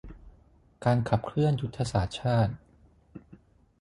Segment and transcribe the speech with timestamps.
[0.85, 2.53] การขับเคลื่อนยุทธศาสตร์ชาติ